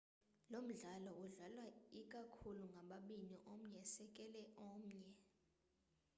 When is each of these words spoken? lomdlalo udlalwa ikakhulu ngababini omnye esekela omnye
lomdlalo 0.51 1.11
udlalwa 1.23 1.65
ikakhulu 2.01 2.63
ngababini 2.73 3.35
omnye 3.53 3.77
esekela 3.85 4.43
omnye 4.69 5.09